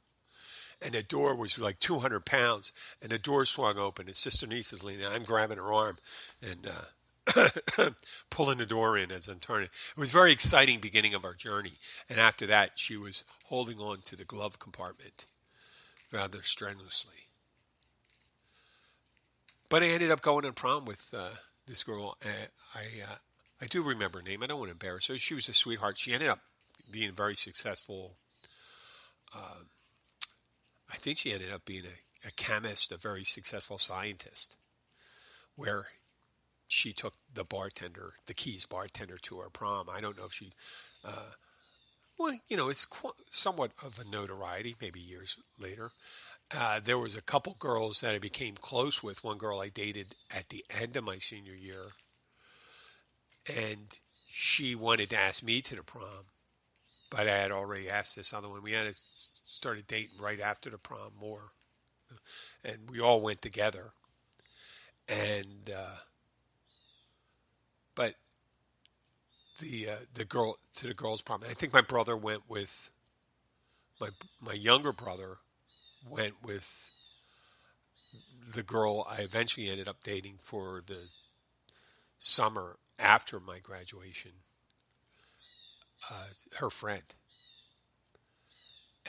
[0.82, 4.74] And the door was like 200 pounds, and the door swung open, and Sister Niece
[4.74, 5.06] is leaning.
[5.06, 5.98] I'm grabbing her arm
[6.42, 7.90] and uh,
[8.30, 9.70] pulling the door in as I'm turning.
[9.70, 11.74] It was a very exciting beginning of our journey,
[12.10, 15.26] and after that, she was holding on to the glove compartment
[16.12, 17.28] rather strenuously.
[19.70, 21.30] But I ended up going to prom with uh,
[21.66, 22.18] this girl.
[22.74, 23.16] I uh,
[23.62, 24.44] I do remember her name.
[24.44, 25.18] I don't want to embarrass her.
[25.18, 25.98] She was a sweetheart.
[25.98, 26.40] She ended up
[26.90, 28.18] being very successful.
[29.36, 29.63] Uh,
[30.91, 34.58] I think she ended up being a, a chemist, a very successful scientist,
[35.56, 35.88] where
[36.67, 39.88] she took the bartender, the Keys bartender, to her prom.
[39.89, 40.52] I don't know if she,
[41.04, 41.32] uh,
[42.19, 44.76] well, you know, it's qu- somewhat of a notoriety.
[44.82, 45.91] Maybe years later,
[46.56, 49.23] uh, there was a couple girls that I became close with.
[49.23, 51.93] One girl I dated at the end of my senior year,
[53.47, 53.97] and
[54.28, 56.26] she wanted to ask me to the prom,
[57.10, 58.62] but I had already asked this other one.
[58.62, 61.52] We had started dating right after the prom more,
[62.63, 63.91] and we all went together.
[65.10, 65.96] And uh,
[67.96, 68.15] but
[69.60, 71.41] the uh, the girl to the girls' prom.
[71.43, 72.89] I think my brother went with
[74.00, 74.10] my
[74.41, 75.38] my younger brother
[76.10, 76.89] went with
[78.56, 81.15] the girl I eventually ended up dating for the
[82.17, 84.32] summer after my graduation.
[86.12, 86.27] Uh,
[86.60, 87.15] her friend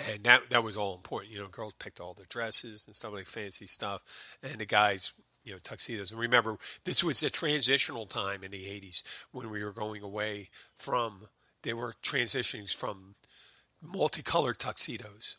[0.07, 1.33] and that that was all important.
[1.33, 4.03] You know, girls picked all the dresses and stuff like fancy stuff,
[4.43, 5.13] and the guys,
[5.45, 6.11] you know, tuxedos.
[6.11, 10.49] And remember, this was a transitional time in the '80s when we were going away
[10.77, 11.29] from.
[11.63, 13.17] They were transitioning from
[13.83, 15.37] multicolored tuxedos,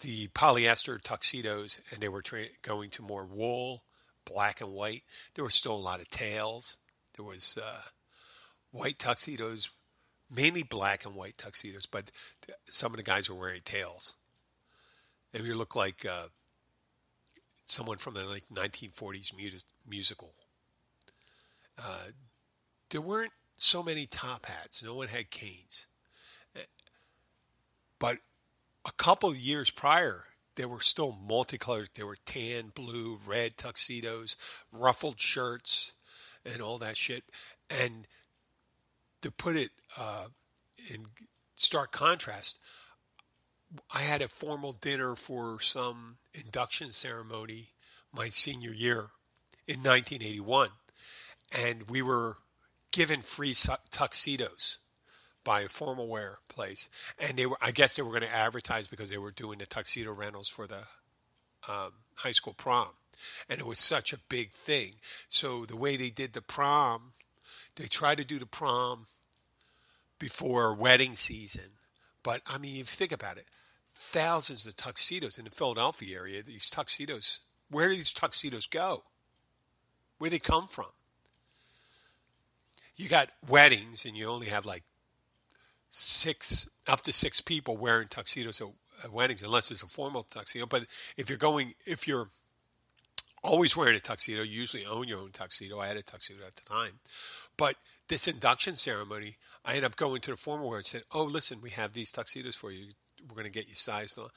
[0.00, 3.82] the polyester tuxedos, and they were tra- going to more wool,
[4.24, 5.02] black and white.
[5.34, 6.78] There were still a lot of tails.
[7.14, 7.82] There was uh,
[8.70, 9.70] white tuxedos
[10.34, 12.10] mainly black and white tuxedos, but
[12.66, 14.14] some of the guys were wearing tails.
[15.32, 16.28] And you look like uh,
[17.64, 19.32] someone from the like 1940s
[19.88, 20.32] musical.
[21.78, 22.08] Uh,
[22.90, 24.82] there weren't so many top hats.
[24.82, 25.88] No one had canes.
[27.98, 28.18] But
[28.84, 30.24] a couple years prior,
[30.56, 31.90] there were still multicolored.
[31.94, 34.36] There were tan, blue, red tuxedos,
[34.72, 35.92] ruffled shirts,
[36.44, 37.24] and all that shit.
[37.70, 38.06] And
[39.22, 40.26] to put it uh,
[40.92, 41.06] in
[41.54, 42.58] stark contrast,
[43.92, 47.70] I had a formal dinner for some induction ceremony
[48.14, 49.08] my senior year
[49.66, 50.70] in 1981,
[51.52, 52.38] and we were
[52.92, 53.54] given free
[53.90, 54.78] tuxedos
[55.44, 58.86] by a formal wear place, and they were I guess they were going to advertise
[58.86, 60.82] because they were doing the tuxedo rentals for the
[61.68, 62.88] um, high school prom,
[63.48, 64.94] and it was such a big thing.
[65.28, 67.12] So the way they did the prom
[67.76, 69.06] they try to do the prom
[70.18, 71.70] before wedding season.
[72.22, 73.46] But I mean, if you think about it,
[73.94, 79.04] thousands of tuxedos in the Philadelphia area, these tuxedos, where do these tuxedos go?
[80.18, 80.86] Where do they come from?
[82.96, 84.82] You got weddings and you only have like
[85.90, 88.62] six, up to six people wearing tuxedos
[89.04, 90.64] at weddings, unless it's a formal tuxedo.
[90.66, 90.86] But
[91.16, 92.28] if you're going, if you're
[93.42, 95.80] always wearing a tuxedo, you usually own your own tuxedo.
[95.80, 97.00] I had a tuxedo at the time.
[97.56, 97.76] But
[98.08, 101.60] this induction ceremony, I ended up going to the formal wear and said, "Oh, listen,
[101.60, 102.92] we have these tuxedos for you.
[103.28, 104.28] We're going to get you sized on."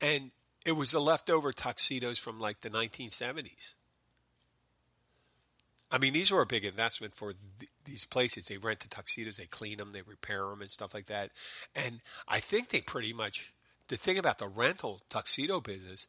[0.00, 0.30] And
[0.64, 3.74] it was the leftover tuxedos from like the 1970s.
[5.90, 8.46] I mean, these were a big investment for th- these places.
[8.46, 11.30] They rent the tuxedos, they clean them, they repair them, and stuff like that.
[11.74, 13.52] And I think they pretty much
[13.88, 16.06] the thing about the rental tuxedo business,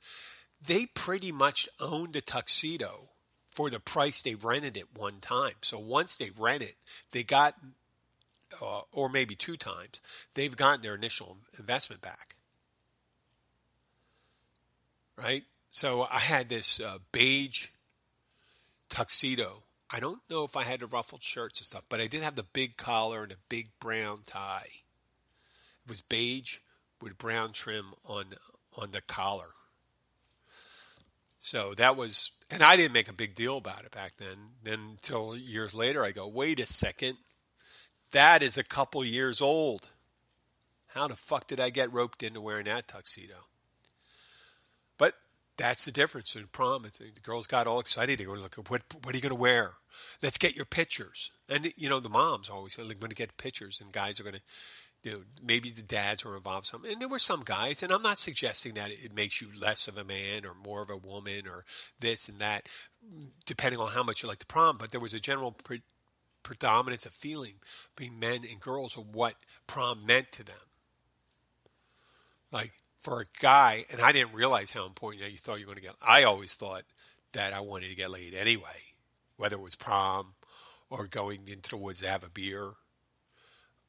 [0.66, 3.10] they pretty much owned a tuxedo
[3.50, 5.56] for the price they rented it one time.
[5.62, 6.76] So once they rent it,
[7.12, 7.56] they got,
[8.62, 10.02] uh, or maybe two times,
[10.34, 12.36] they've gotten their initial investment back.
[15.18, 15.44] Right?
[15.70, 17.68] So I had this uh, beige
[18.90, 19.64] tuxedo.
[19.90, 22.36] I don't know if I had the ruffled shirts and stuff, but I did have
[22.36, 24.70] the big collar and a big brown tie.
[25.86, 26.60] It was beige
[27.02, 28.26] with brown trim on
[28.78, 29.50] on the collar.
[31.42, 34.38] So that was, and I didn't make a big deal about it back then.
[34.64, 37.18] Then until years later, I go, wait a second,
[38.12, 39.90] that is a couple years old.
[40.94, 43.48] How the fuck did I get roped into wearing that tuxedo?
[44.98, 45.16] But
[45.58, 46.86] that's the difference in prom.
[46.86, 48.20] It's, the girls got all excited.
[48.20, 49.74] They were like, what, what are you going to wear?
[50.22, 51.32] Let's get your pictures.
[51.50, 54.24] And, you know, the moms always say, like, going to get pictures, and guys are
[54.24, 54.42] going to
[55.04, 58.04] you know, maybe the dads were involved some, and there were some guys, and I'm
[58.04, 61.48] not suggesting that it makes you less of a man or more of a woman
[61.48, 61.66] or
[62.00, 62.68] this and that,
[63.46, 64.78] depending on how much you like the prom.
[64.78, 65.82] But there was a general pre-
[66.44, 67.56] predominance of feeling
[67.96, 69.36] between men and girls of what
[69.66, 70.56] prom meant to them.
[72.52, 75.74] Like for a guy, and I didn't realize how important that you thought you were
[75.74, 75.96] going to get.
[76.06, 76.84] I always thought
[77.34, 78.94] that I wanted to get laid anyway,
[79.38, 80.34] whether it was prom
[80.90, 82.74] or going into the woods to have a beer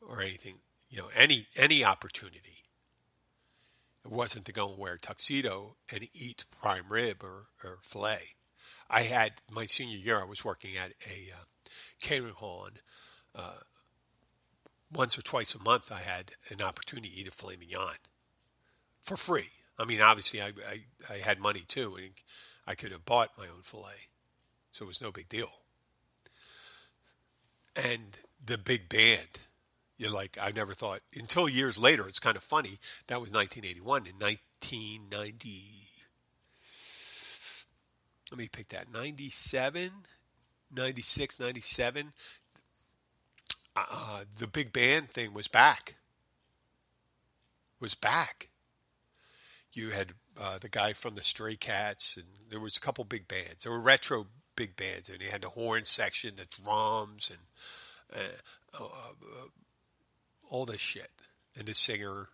[0.01, 0.55] or anything,
[0.93, 2.65] you know, any any opportunity.
[4.05, 8.35] It wasn't to go and wear a tuxedo and eat prime rib or, or filet.
[8.91, 10.21] I had my senior year.
[10.21, 11.45] I was working at a uh,
[12.01, 12.81] catering hall, and
[13.35, 13.61] uh,
[14.93, 17.97] once or twice a month, I had an opportunity to eat a filet mignon
[19.01, 19.49] for free.
[19.79, 20.81] I mean, obviously, I, I,
[21.15, 22.11] I had money too, and
[22.67, 24.09] I could have bought my own filet,
[24.73, 25.51] so it was no big deal.
[27.75, 29.39] And the big band,
[29.99, 32.07] you're like, I never thought until years later.
[32.09, 32.79] It's kind of funny.
[33.07, 34.07] That was 1981.
[34.07, 35.83] In 1990,
[38.33, 39.91] let me pick that 97
[40.75, 42.13] 96 97
[43.77, 45.97] uh, the big band thing was back
[47.79, 48.49] was back
[49.75, 53.29] you had uh, the guy from the stray cats and there was a couple big
[53.29, 54.27] bands there were retro
[54.57, 57.41] big bands and you had the horn section the drums and
[58.19, 59.49] uh, uh, uh
[60.53, 61.11] all this shit
[61.57, 62.29] and the singer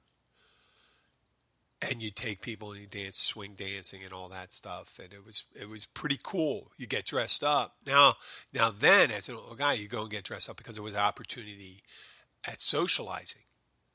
[1.80, 5.24] and you take people and you dance swing dancing and all that stuff and it
[5.24, 6.72] was it was pretty cool.
[6.76, 7.76] You get dressed up.
[7.86, 8.14] Now
[8.52, 10.94] now then as an old guy you go and get dressed up because it was
[10.94, 11.80] an opportunity
[12.44, 13.42] at socializing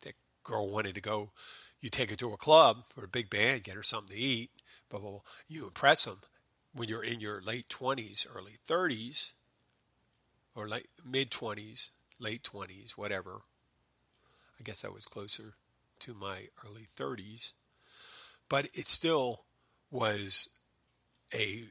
[0.04, 0.14] that
[0.44, 1.32] girl wanted to go.
[1.82, 4.52] You take her to a club or a big band get her something to eat
[4.90, 5.02] but
[5.50, 6.22] you impress them
[6.74, 9.34] when you're in your late 20s early 30s
[10.56, 11.90] or late mid 20s
[12.22, 13.42] late 20s whatever
[14.60, 15.54] i guess i was closer
[16.00, 17.54] to my early 30s
[18.50, 19.46] but it still
[19.92, 20.50] was
[21.34, 21.64] a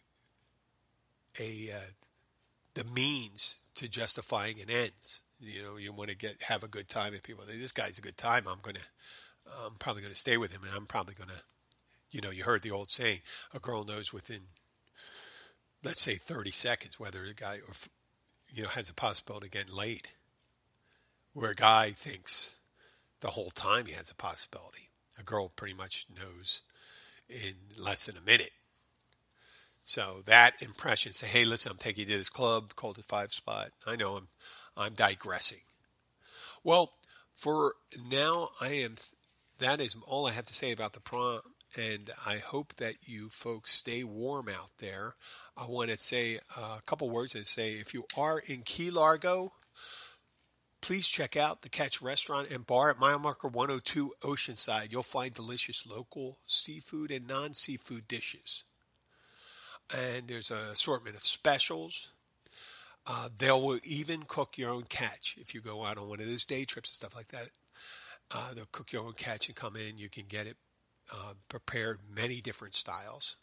[1.38, 1.90] a uh,
[2.74, 5.22] the means to justifying an ends.
[5.40, 8.02] You know, you want to get have a good time, and people this guy's a
[8.02, 8.46] good time.
[8.46, 8.78] I'm gonna,
[9.64, 11.40] I'm probably gonna stay with him, and I'm probably gonna,
[12.10, 13.20] you know, you heard the old saying:
[13.52, 14.42] a girl knows within,
[15.82, 17.74] let's say, 30 seconds whether a guy or
[18.52, 20.08] you know has a possibility of getting laid.
[21.34, 22.58] Where a guy thinks
[23.22, 26.62] the whole time he has a possibility a girl pretty much knows
[27.28, 28.52] in less than a minute.
[29.84, 33.32] So that impression, say, hey, listen, I'm taking you to this club called the Five
[33.32, 33.70] Spot.
[33.86, 34.28] I know I'm,
[34.76, 35.62] I'm digressing.
[36.62, 36.92] Well,
[37.34, 37.74] for
[38.08, 38.96] now, I am.
[39.58, 41.40] That is all I have to say about the prom,
[41.76, 45.14] and I hope that you folks stay warm out there.
[45.56, 49.52] I want to say a couple words and say if you are in Key Largo,
[50.82, 54.90] Please check out the Catch Restaurant and Bar at mile marker 102 Oceanside.
[54.90, 58.64] You'll find delicious local seafood and non seafood dishes.
[59.96, 62.08] And there's an assortment of specials.
[63.06, 66.26] Uh, they will even cook your own catch if you go out on one of
[66.26, 67.50] those day trips and stuff like that.
[68.32, 69.98] Uh, they'll cook your own catch and come in.
[69.98, 70.56] You can get it
[71.14, 73.36] uh, prepared many different styles.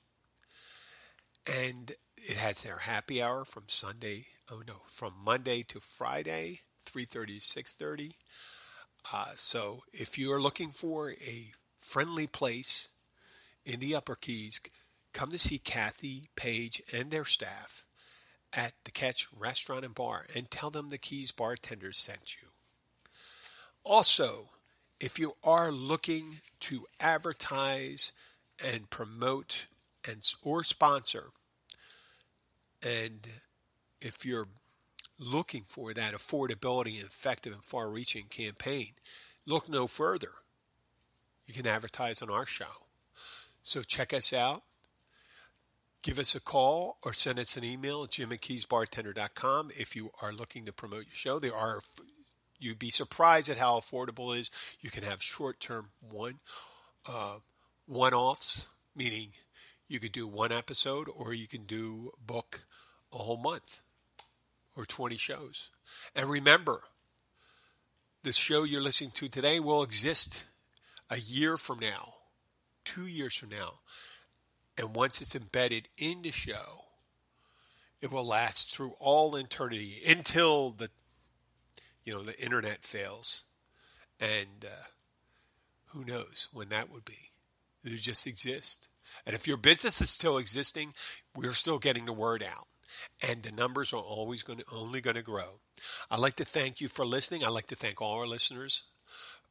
[1.48, 6.62] And it has their happy hour from Sunday, oh no, from Monday to Friday
[6.92, 8.14] 3.30 to 6.30.
[9.14, 12.90] Uh, so if you are looking for a friendly place
[13.66, 14.60] in the Upper Keys,
[15.14, 17.86] come to see Kathy, Paige, and their staff
[18.54, 22.50] at the Catch Restaurant and Bar and tell them the Keys bartenders sent you.
[23.84, 24.50] Also,
[25.00, 28.12] if you are looking to advertise
[28.64, 29.68] and promote
[30.08, 31.28] and or sponsor
[32.84, 33.28] and
[34.02, 34.48] if you're
[35.20, 38.92] looking for that affordability and effective and far reaching campaign,
[39.46, 40.32] look no further.
[41.46, 42.88] You can advertise on our show.
[43.62, 44.64] So check us out.
[46.02, 50.66] Give us a call or send us an email at jimandkeysbartender.com if you are looking
[50.66, 51.40] to promote your show.
[51.40, 51.82] There are
[52.58, 54.52] you'd be surprised at how affordable it is.
[54.80, 56.40] You can have short-term one
[57.06, 57.40] uh,
[57.86, 59.30] one-offs, meaning
[59.88, 62.62] you could do one episode or you can do book
[63.12, 63.82] a whole month
[64.80, 65.70] or 20 shows.
[66.16, 66.84] And remember,
[68.24, 70.46] the show you're listening to today will exist
[71.10, 72.14] a year from now,
[72.86, 73.80] two years from now.
[74.78, 76.86] And once it's embedded in the show,
[78.02, 80.90] it will last through all eternity until the
[82.06, 83.44] you know the internet fails
[84.22, 84.86] and uh,
[85.88, 87.32] who knows when that would be
[87.84, 88.88] it just exists
[89.26, 90.94] and if your business is still existing
[91.36, 92.68] we're still getting the word out
[93.22, 95.60] and the numbers are always going to only going to grow.
[96.10, 97.44] I'd like to thank you for listening.
[97.44, 98.84] I'd like to thank all our listeners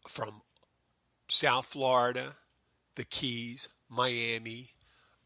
[0.06, 0.42] from
[1.28, 2.36] South Florida,
[2.94, 4.70] the Keys, Miami,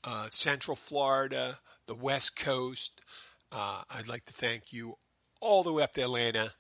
[0.05, 3.01] uh, Central Florida, the West Coast.
[3.51, 4.95] Uh, I'd like to thank you
[5.40, 6.53] all the way up to Atlanta,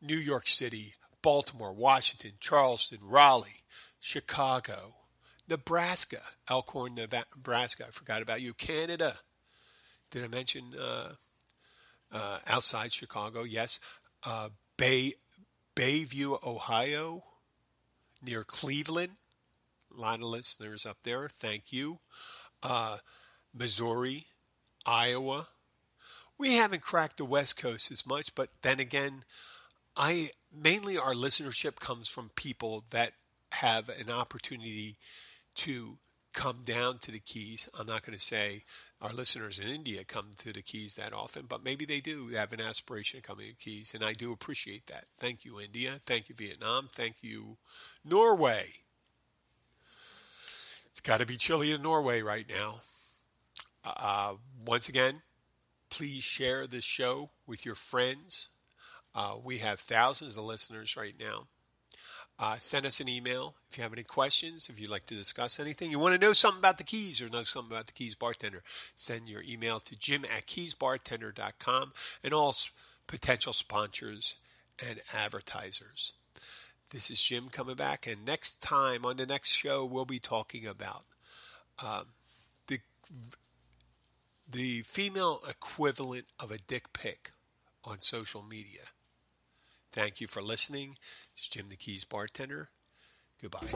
[0.00, 3.62] New York City, Baltimore, Washington, Charleston, Raleigh,
[4.00, 4.96] Chicago,
[5.48, 7.84] Nebraska, Elkhorn, Nebraska.
[7.86, 8.54] I forgot about you.
[8.54, 9.14] Canada.
[10.14, 11.08] Did I mention uh,
[12.12, 13.42] uh, outside Chicago?
[13.42, 13.80] Yes.
[14.22, 15.14] Uh, Bay
[15.74, 17.24] Bayview, Ohio,
[18.24, 19.14] near Cleveland.
[19.92, 21.28] A lot of listeners up there.
[21.28, 21.98] Thank you.
[22.62, 22.98] Uh,
[23.52, 24.26] Missouri,
[24.86, 25.48] Iowa.
[26.38, 29.24] We haven't cracked the West Coast as much, but then again,
[29.96, 33.14] I mainly our listenership comes from people that
[33.50, 34.96] have an opportunity
[35.56, 35.98] to
[36.32, 37.68] come down to the Keys.
[37.76, 38.62] I'm not going to say
[39.04, 42.54] our listeners in India come to the Keys that often, but maybe they do have
[42.54, 45.04] an aspiration of coming to Keys, and I do appreciate that.
[45.18, 46.00] Thank you, India.
[46.06, 46.88] Thank you, Vietnam.
[46.90, 47.58] Thank you,
[48.02, 48.68] Norway.
[50.90, 52.76] It's got to be chilly in Norway right now.
[53.84, 55.20] Uh, once again,
[55.90, 58.48] please share this show with your friends.
[59.14, 61.48] Uh, we have thousands of listeners right now.
[62.38, 65.60] Uh, send us an email if you have any questions, if you'd like to discuss
[65.60, 65.90] anything.
[65.90, 68.62] You want to know something about the Keys or know something about the Keys Bartender,
[68.94, 71.92] send your email to jim at keysbartender.com
[72.24, 72.54] and all
[73.06, 74.36] potential sponsors
[74.84, 76.14] and advertisers.
[76.90, 80.66] This is Jim coming back, and next time on the next show, we'll be talking
[80.66, 81.04] about
[81.82, 82.06] um,
[82.68, 82.78] the
[84.48, 87.30] the female equivalent of a dick pic
[87.84, 88.82] on social media.
[89.90, 90.96] Thank you for listening.
[91.34, 92.68] It's Jim the Keys bartender.
[93.42, 93.66] Goodbye.